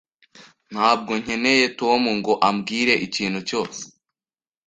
Ntabwo 0.71 1.11
nkeneye 1.21 1.65
Tom 1.79 2.01
ngo 2.17 2.33
ambwire 2.47 2.93
ikintu 3.07 3.39
cyose. 3.49 3.81